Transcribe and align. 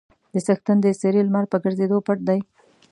د 0.33 0.35
څښتن 0.45 0.77
د 0.81 0.85
څېرې 0.99 1.21
لمر 1.27 1.45
په 1.51 1.57
ګرځېدو 1.63 1.97
پټ 2.07 2.19
دی. 2.27 2.39